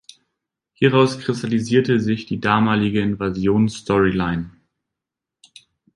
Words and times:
Hieraus 0.73 1.19
kristallisierte 1.19 1.99
sich 1.99 2.25
die 2.25 2.39
damalige 2.41 3.01
„Invasion“-Storyline. 3.01 4.45